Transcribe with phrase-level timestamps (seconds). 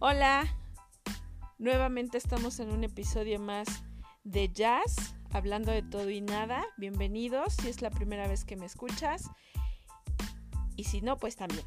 [0.00, 0.46] Hola,
[1.58, 3.66] nuevamente estamos en un episodio más
[4.22, 6.64] de jazz, hablando de todo y nada.
[6.76, 9.28] Bienvenidos si es la primera vez que me escuchas.
[10.76, 11.66] Y si no, pues también.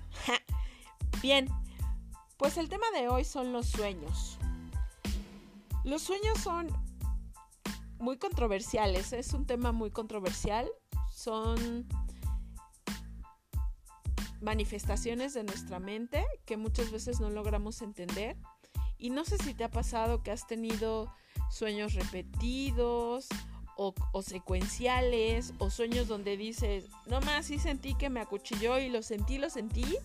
[1.21, 1.49] Bien,
[2.37, 4.37] pues el tema de hoy son los sueños.
[5.83, 6.69] Los sueños son
[7.99, 10.71] muy controversiales, es un tema muy controversial.
[11.11, 11.85] Son
[14.41, 18.35] manifestaciones de nuestra mente que muchas veces no logramos entender.
[18.97, 21.13] Y no sé si te ha pasado que has tenido
[21.49, 23.27] sueños repetidos
[23.75, 29.01] o, secuenciales o sueños donde dices, no más, sí sentí que me acuchilló y lo
[29.01, 29.97] sentí, lo sentí.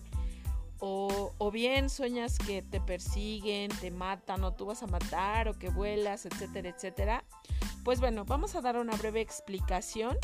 [0.79, 5.57] O, o, bien sueñas que te persiguen, te matan o tú vas a matar o
[5.57, 7.23] que vuelas, etcétera, etcétera.
[7.83, 10.17] Pues bueno, vamos a dar una breve explicación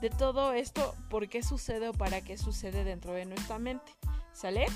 [0.00, 3.92] de todo esto, por qué sucede o para qué sucede dentro de nuestra mente.
[4.32, 4.66] ¿Sale?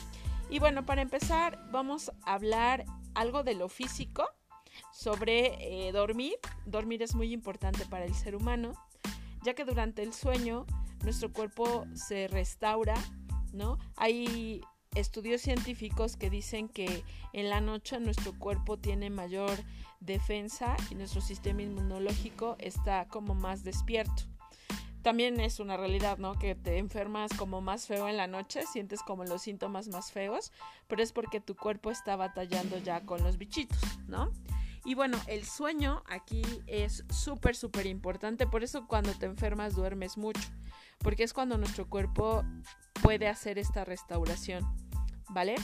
[0.50, 4.24] Y bueno, para empezar, vamos a hablar algo de lo físico,
[4.92, 6.34] sobre eh, dormir.
[6.66, 8.72] Dormir es muy importante para el ser humano,
[9.42, 10.66] ya que durante el sueño
[11.02, 12.94] nuestro cuerpo se restaura,
[13.52, 13.78] ¿no?
[13.96, 14.62] Hay
[14.94, 19.58] estudios científicos que dicen que en la noche nuestro cuerpo tiene mayor
[20.00, 24.33] defensa y nuestro sistema inmunológico está como más despierto
[25.04, 26.36] también es una realidad, ¿no?
[26.38, 30.50] Que te enfermas como más feo en la noche, sientes como los síntomas más feos,
[30.88, 34.32] pero es porque tu cuerpo está batallando ya con los bichitos, ¿no?
[34.82, 40.16] Y bueno, el sueño aquí es súper, súper importante, por eso cuando te enfermas duermes
[40.16, 40.40] mucho,
[40.98, 42.42] porque es cuando nuestro cuerpo
[43.02, 44.64] puede hacer esta restauración,
[45.28, 45.54] ¿vale?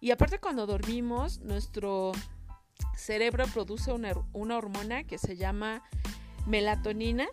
[0.00, 2.12] Y aparte cuando dormimos, nuestro
[2.94, 5.82] cerebro produce una, una hormona que se llama
[6.46, 7.28] melatonina,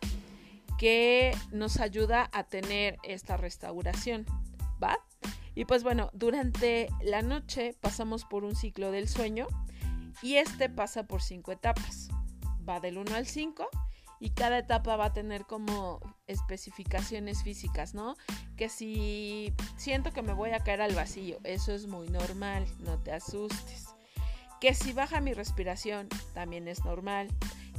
[0.78, 4.26] que nos ayuda a tener esta restauración,
[4.82, 4.98] ¿va?
[5.56, 9.48] Y pues bueno, durante la noche pasamos por un ciclo del sueño
[10.22, 12.10] y este pasa por cinco etapas.
[12.68, 13.68] Va del 1 al 5
[14.20, 18.16] y cada etapa va a tener como especificaciones físicas, ¿no?
[18.56, 23.00] Que si siento que me voy a caer al vacío, eso es muy normal, no
[23.00, 23.88] te asustes.
[24.60, 27.30] Que si baja mi respiración, también es normal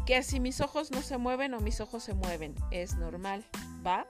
[0.09, 3.45] que si mis ojos no se mueven o mis ojos se mueven, es normal,
[3.87, 4.07] ¿va?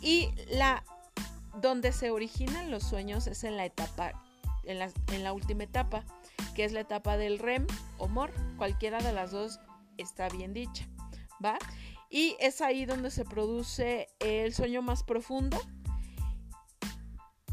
[0.00, 0.84] Y la
[1.60, 4.12] donde se originan los sueños es en la etapa,
[4.62, 6.04] en la, en la última etapa,
[6.54, 7.66] que es la etapa del REM
[7.98, 9.58] o MOR, cualquiera de las dos
[9.96, 10.86] está bien dicha,
[11.44, 11.58] ¿va?
[12.08, 15.60] Y es ahí donde se produce el sueño más profundo.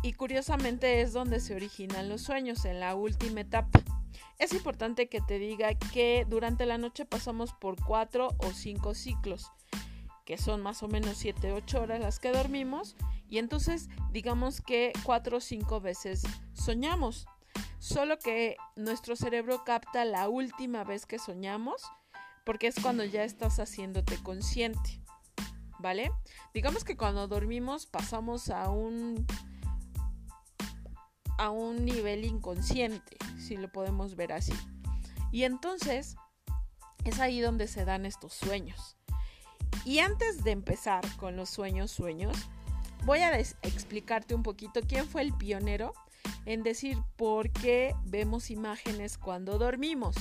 [0.03, 3.81] Y curiosamente es donde se originan los sueños, en la última etapa.
[4.39, 9.51] Es importante que te diga que durante la noche pasamos por cuatro o cinco ciclos,
[10.25, 12.95] que son más o menos 7, 8 horas las que dormimos,
[13.29, 17.25] y entonces digamos que cuatro o cinco veces soñamos.
[17.79, 21.81] Solo que nuestro cerebro capta la última vez que soñamos,
[22.45, 25.01] porque es cuando ya estás haciéndote consciente.
[25.79, 26.11] ¿Vale?
[26.53, 29.27] Digamos que cuando dormimos pasamos a un
[31.37, 34.53] a un nivel inconsciente, si lo podemos ver así.
[35.31, 36.15] Y entonces
[37.03, 38.97] es ahí donde se dan estos sueños.
[39.85, 42.35] Y antes de empezar con los sueños, sueños,
[43.05, 45.93] voy a explicarte un poquito quién fue el pionero
[46.45, 50.15] en decir por qué vemos imágenes cuando dormimos,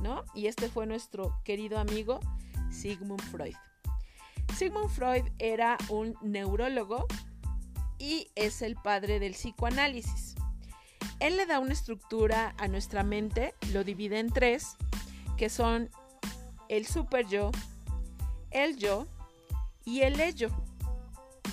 [0.00, 0.24] ¿no?
[0.34, 2.20] Y este fue nuestro querido amigo
[2.70, 3.54] Sigmund Freud.
[4.56, 7.06] Sigmund Freud era un neurólogo
[7.98, 10.27] y es el padre del psicoanálisis.
[11.20, 14.76] Él le da una estructura a nuestra mente, lo divide en tres,
[15.36, 15.90] que son
[16.68, 17.50] el super yo,
[18.50, 19.06] el yo
[19.84, 20.50] y el ello,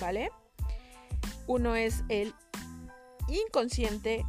[0.00, 0.30] ¿vale?
[1.46, 2.34] Uno es el
[3.28, 4.24] inconsciente,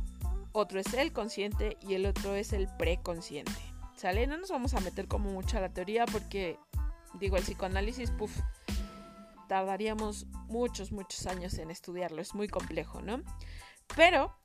[0.53, 3.51] otro es el consciente y el otro es el preconsciente,
[3.95, 4.25] ¿sale?
[4.27, 6.57] No nos vamos a meter como mucho a la teoría porque,
[7.19, 8.35] digo, el psicoanálisis, puff,
[9.47, 13.21] tardaríamos muchos, muchos años en estudiarlo, es muy complejo, ¿no?
[13.95, 14.35] Pero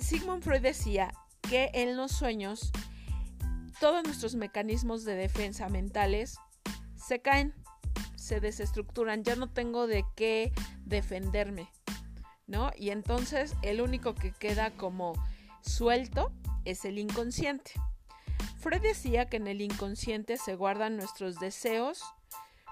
[0.00, 1.12] Sigmund Freud decía
[1.42, 2.72] que en los sueños
[3.80, 6.36] todos nuestros mecanismos de defensa mentales
[6.96, 7.54] se caen,
[8.16, 10.52] se desestructuran, ya no tengo de qué
[10.84, 11.70] defenderme,
[12.46, 12.70] ¿no?
[12.76, 15.12] Y entonces el único que queda como
[15.62, 16.32] suelto
[16.64, 17.72] es el inconsciente.
[18.58, 22.02] Freud decía que en el inconsciente se guardan nuestros deseos,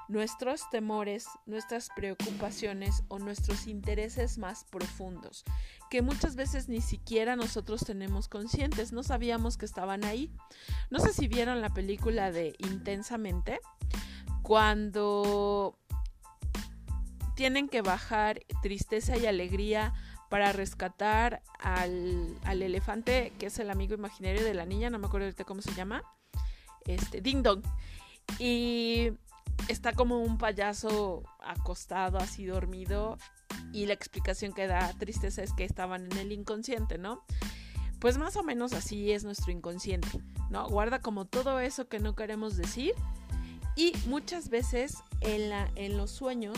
[0.08, 5.44] nuestros temores, nuestras preocupaciones o nuestros intereses más profundos,
[5.90, 10.32] que muchas veces ni siquiera nosotros tenemos conscientes, no sabíamos que estaban ahí.
[10.90, 13.60] No sé si vieron la película de Intensamente,
[14.42, 15.78] cuando
[17.34, 19.92] tienen que bajar tristeza y alegría
[20.28, 25.06] para rescatar al, al, elefante que es el amigo imaginario de la niña, no me
[25.06, 26.02] acuerdo cómo se llama,
[26.84, 27.62] este, Ding Dong.
[28.38, 29.12] Y
[29.68, 33.18] está como un payaso acostado, así dormido,
[33.72, 37.24] y la explicación que da tristeza es que estaban en el inconsciente, ¿no?
[38.00, 40.68] Pues más o menos así es nuestro inconsciente, ¿no?
[40.68, 42.94] Guarda como todo eso que no queremos decir
[43.76, 46.56] y muchas veces en, la, en los sueños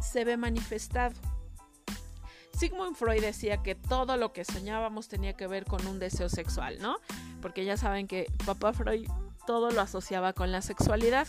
[0.00, 1.14] se ve manifestado.
[2.56, 6.78] Sigmund Freud decía que todo lo que soñábamos tenía que ver con un deseo sexual,
[6.80, 6.96] ¿no?
[7.40, 9.08] Porque ya saben que papá Freud
[9.46, 11.26] todo lo asociaba con la sexualidad.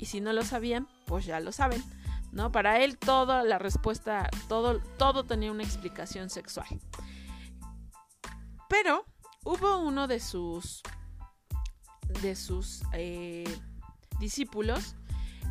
[0.00, 1.84] Y si no lo sabían, pues ya lo saben,
[2.32, 2.50] ¿no?
[2.50, 6.66] Para él toda la respuesta, todo, todo tenía una explicación sexual.
[8.66, 9.04] Pero
[9.44, 10.80] hubo uno de sus,
[12.22, 13.44] de sus eh,
[14.18, 14.96] discípulos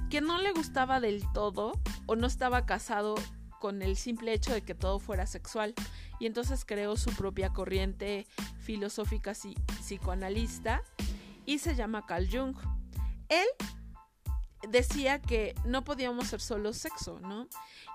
[0.09, 1.73] que no le gustaba del todo
[2.07, 3.13] o no estaba casado
[3.59, 5.75] con el simple hecho de que todo fuera sexual
[6.19, 8.25] y entonces creó su propia corriente
[8.57, 10.81] filosófica psicoanalista
[11.45, 12.55] y se llama Carl Jung.
[13.27, 13.45] Él
[14.67, 17.47] decía que no podíamos ser solo sexo, ¿no?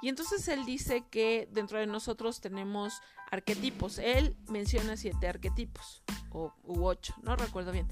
[0.02, 3.00] Y entonces él dice que dentro de nosotros tenemos
[3.31, 3.99] arquetipos.
[3.99, 7.88] Él menciona siete arquetipos, o u ocho, no recuerdo bien.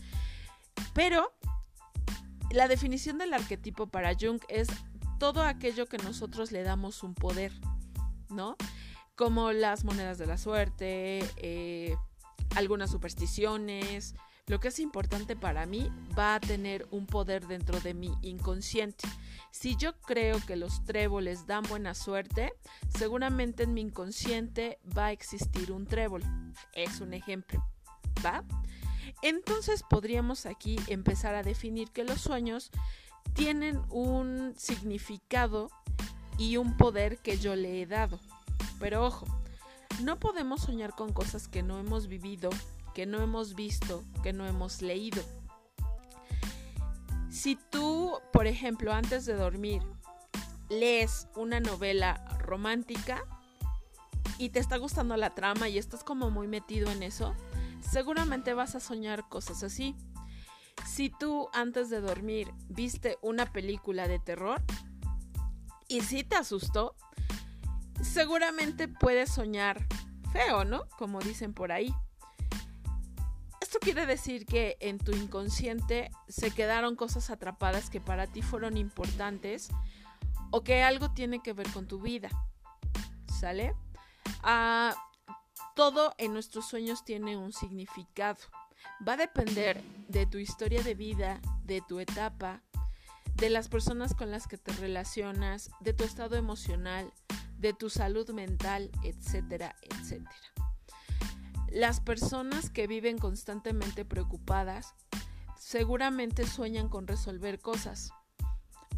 [0.94, 1.32] Pero
[2.50, 4.68] la definición del arquetipo para Jung es
[5.18, 7.52] todo aquello que nosotros le damos un poder,
[8.28, 8.56] ¿no?
[9.14, 11.96] Como las monedas de la suerte, eh,
[12.56, 14.14] algunas supersticiones,
[14.46, 19.08] lo que es importante para mí va a tener un poder dentro de mi inconsciente.
[19.52, 22.52] Si yo creo que los tréboles dan buena suerte,
[22.88, 26.22] seguramente en mi inconsciente va a existir un trébol.
[26.74, 27.64] Es un ejemplo.
[28.24, 28.44] ¿Va?
[29.22, 32.70] Entonces podríamos aquí empezar a definir que los sueños
[33.34, 35.70] tienen un significado
[36.36, 38.18] y un poder que yo le he dado.
[38.80, 39.26] Pero ojo,
[40.02, 42.50] no podemos soñar con cosas que no hemos vivido
[42.94, 45.22] que no hemos visto, que no hemos leído.
[47.30, 49.82] Si tú, por ejemplo, antes de dormir,
[50.68, 53.24] lees una novela romántica
[54.38, 57.34] y te está gustando la trama y estás como muy metido en eso,
[57.80, 59.96] seguramente vas a soñar cosas así.
[60.86, 64.62] Si tú antes de dormir viste una película de terror
[65.88, 66.96] y si te asustó,
[68.02, 69.86] seguramente puedes soñar
[70.32, 70.88] feo, ¿no?
[70.98, 71.94] Como dicen por ahí.
[73.72, 78.76] Esto quiere decir que en tu inconsciente se quedaron cosas atrapadas que para ti fueron
[78.76, 79.70] importantes
[80.50, 82.28] o que algo tiene que ver con tu vida.
[83.40, 83.74] ¿Sale?
[84.42, 84.94] Ah,
[85.74, 88.40] todo en nuestros sueños tiene un significado.
[89.08, 92.60] Va a depender de tu historia de vida, de tu etapa,
[93.36, 97.10] de las personas con las que te relacionas, de tu estado emocional,
[97.56, 100.61] de tu salud mental, etcétera, etcétera.
[101.72, 104.94] Las personas que viven constantemente preocupadas
[105.58, 108.12] seguramente sueñan con resolver cosas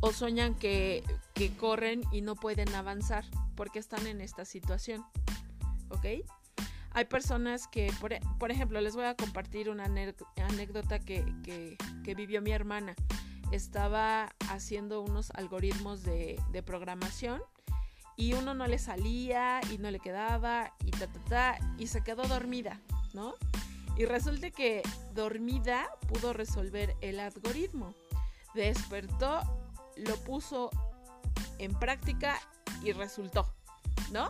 [0.01, 1.05] o sueñan que,
[1.61, 3.25] corren y no pueden avanzar
[3.55, 5.05] porque están en esta situación.
[5.91, 6.27] ¿Ok?
[6.91, 7.93] Hay personas que,
[8.41, 12.97] por, ejemplo, les voy a compartir una anécdota que, que, vivió mi hermana.
[13.53, 17.41] Estaba haciendo unos algoritmos de, de programación
[18.17, 22.03] y uno no le salía y no le quedaba y ta ta ta y se
[22.03, 22.81] quedó dormida,
[23.13, 23.35] ¿no?
[23.97, 24.83] Y resulta que
[25.15, 27.95] dormida pudo resolver el algoritmo.
[28.55, 29.41] Despertó,
[29.97, 30.71] lo puso
[31.59, 32.41] en práctica
[32.83, 33.47] y resultó,
[34.13, 34.29] ¿no?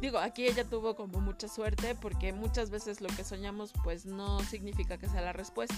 [0.00, 4.40] Digo, aquí ella tuvo como mucha suerte porque muchas veces lo que soñamos pues no
[4.40, 5.76] significa que sea la respuesta.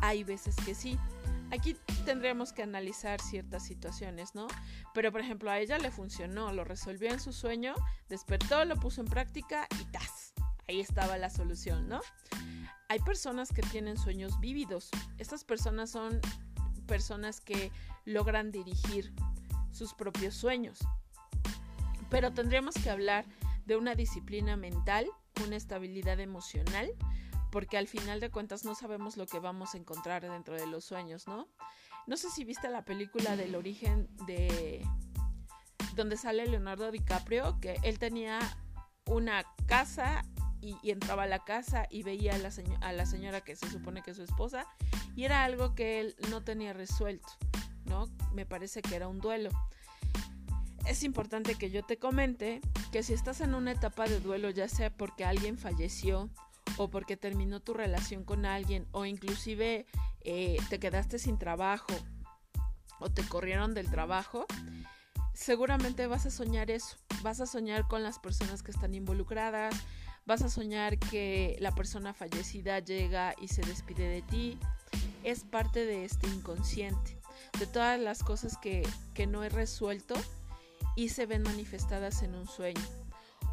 [0.00, 0.98] Hay veces que sí.
[1.52, 4.46] Aquí tendríamos que analizar ciertas situaciones, ¿no?
[4.94, 7.74] Pero por ejemplo a ella le funcionó, lo resolvió en su sueño,
[8.08, 10.32] despertó, lo puso en práctica y ¡tas!
[10.66, 12.00] Ahí estaba la solución, ¿no?
[12.88, 14.88] Hay personas que tienen sueños vívidos.
[15.18, 16.22] Estas personas son
[16.86, 17.70] personas que
[18.06, 19.12] logran dirigir
[19.70, 20.78] sus propios sueños.
[22.08, 23.26] Pero tendríamos que hablar
[23.66, 25.06] de una disciplina mental,
[25.44, 26.90] una estabilidad emocional,
[27.52, 30.86] porque al final de cuentas no sabemos lo que vamos a encontrar dentro de los
[30.86, 31.46] sueños, ¿no?
[32.06, 34.84] No sé si viste la película del origen de
[35.94, 38.40] donde sale Leonardo DiCaprio, que él tenía
[39.04, 40.24] una casa
[40.62, 44.02] y, entraba a la casa y veía a la, a la señora que se supone
[44.02, 44.66] que es su esposa
[45.14, 47.28] y era algo que él no tenía resuelto,
[47.84, 48.08] ¿no?
[48.32, 49.50] Me parece que era un duelo.
[50.86, 54.68] Es importante que yo te comente que si estás en una etapa de duelo, ya
[54.68, 56.30] sea porque alguien falleció
[56.76, 59.86] o porque terminó tu relación con alguien o inclusive
[60.22, 61.92] eh, te quedaste sin trabajo
[62.98, 64.46] o te corrieron del trabajo,
[65.34, 69.74] seguramente vas a soñar eso, vas a soñar con las personas que están involucradas,
[70.24, 74.58] vas a soñar que la persona fallecida llega y se despide de ti.
[75.24, 77.18] Es parte de este inconsciente,
[77.58, 80.14] de todas las cosas que, que no he resuelto
[80.96, 83.01] y se ven manifestadas en un sueño.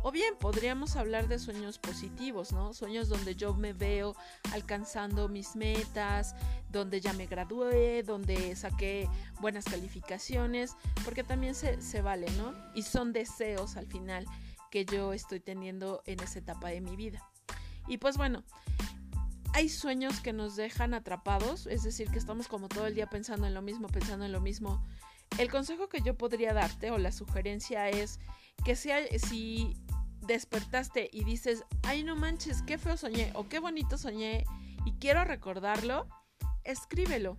[0.01, 2.73] O bien podríamos hablar de sueños positivos, ¿no?
[2.73, 4.15] Sueños donde yo me veo
[4.53, 6.35] alcanzando mis metas,
[6.71, 9.09] donde ya me gradué, donde saqué
[9.41, 12.53] buenas calificaciones, porque también se, se vale, ¿no?
[12.73, 14.25] Y son deseos al final
[14.71, 17.27] que yo estoy teniendo en esa etapa de mi vida.
[17.87, 18.43] Y pues bueno,
[19.53, 23.47] hay sueños que nos dejan atrapados, es decir, que estamos como todo el día pensando
[23.47, 24.85] en lo mismo, pensando en lo mismo.
[25.37, 28.19] El consejo que yo podría darte o la sugerencia es
[28.65, 29.73] que si
[30.21, 34.45] despertaste y dices, ay no manches, qué feo soñé o qué bonito soñé
[34.85, 36.07] y quiero recordarlo,
[36.63, 37.37] escríbelo.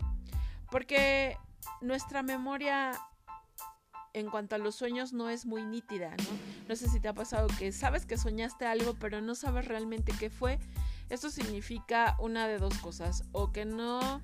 [0.70, 1.36] Porque
[1.80, 2.92] nuestra memoria
[4.12, 6.68] en cuanto a los sueños no es muy nítida, ¿no?
[6.68, 10.12] No sé si te ha pasado que sabes que soñaste algo pero no sabes realmente
[10.18, 10.58] qué fue.
[11.08, 14.22] Esto significa una de dos cosas, o que no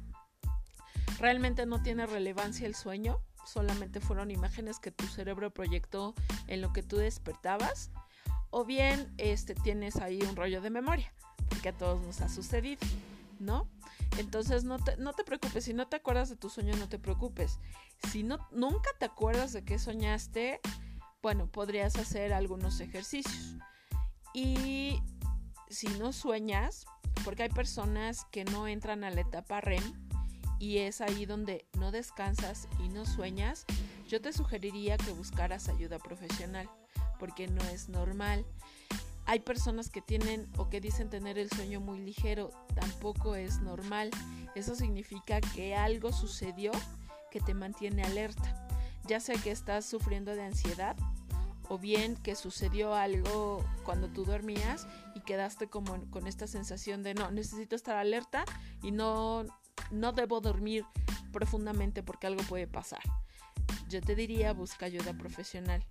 [1.19, 6.15] realmente no tiene relevancia el sueño, solamente fueron imágenes que tu cerebro proyectó
[6.47, 7.91] en lo que tú despertabas,
[8.51, 11.13] o bien este, tienes ahí un rollo de memoria,
[11.49, 12.81] porque a todos nos ha sucedido,
[13.39, 13.69] ¿no?
[14.19, 16.99] Entonces no te, no te preocupes, si no te acuerdas de tu sueño, no te
[16.99, 17.59] preocupes.
[18.11, 20.61] Si no, nunca te acuerdas de qué soñaste,
[21.23, 23.57] bueno, podrías hacer algunos ejercicios.
[24.33, 25.01] Y
[25.69, 26.87] si no sueñas,
[27.25, 29.83] porque hay personas que no entran a la etapa REM
[30.59, 33.65] y es ahí donde no descansas y no sueñas,
[34.09, 36.69] yo te sugeriría que buscaras ayuda profesional
[37.19, 38.45] porque no es normal.
[39.27, 44.11] Hay personas que tienen o que dicen tener el sueño muy ligero, tampoco es normal.
[44.55, 46.71] Eso significa que algo sucedió
[47.31, 48.67] que te mantiene alerta,
[49.07, 50.97] ya sea que estás sufriendo de ansiedad
[51.69, 57.15] o bien que sucedió algo cuando tú dormías y quedaste como con esta sensación de
[57.15, 58.45] no, necesito estar alerta
[58.83, 59.45] y no,
[59.91, 60.85] no debo dormir
[61.33, 63.03] profundamente porque algo puede pasar.
[63.89, 65.85] Yo te diría busca ayuda profesional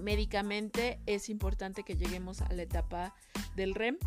[0.00, 3.14] médicamente es importante que lleguemos a la etapa
[3.54, 3.98] del REM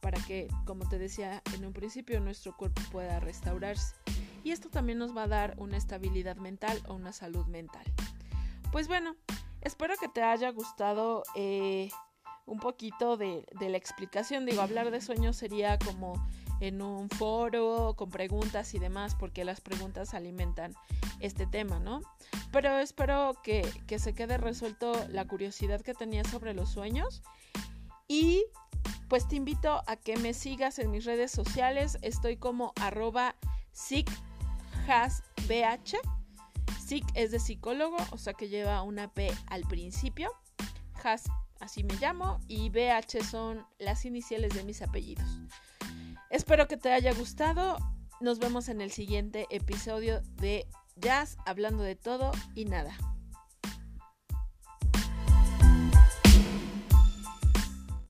[0.00, 3.94] para que, como te decía en un principio, nuestro cuerpo pueda restaurarse.
[4.42, 7.84] Y esto también nos va a dar una estabilidad mental o una salud mental.
[8.72, 9.14] Pues bueno,
[9.60, 11.90] espero que te haya gustado eh,
[12.46, 14.46] un poquito de, de la explicación.
[14.46, 16.14] Digo, hablar de sueños sería como
[16.60, 20.74] en un foro con preguntas y demás, porque las preguntas alimentan
[21.18, 22.02] este tema, ¿no?
[22.52, 23.66] Pero espero que,
[23.98, 27.22] se quede resuelto la curiosidad que tenía sobre los sueños.
[28.08, 28.44] Y
[29.08, 31.98] pues te invito a que me sigas en mis redes sociales.
[32.02, 33.36] Estoy como arroba
[33.72, 34.10] SICHASBH.
[36.84, 40.32] SIC es de psicólogo, o sea que lleva una P al principio.
[41.04, 41.24] Has,
[41.60, 42.40] así me llamo.
[42.48, 45.38] Y BH son las iniciales de mis apellidos.
[46.30, 47.76] Espero que te haya gustado.
[48.20, 52.96] Nos vemos en el siguiente episodio de Jazz, hablando de todo y nada.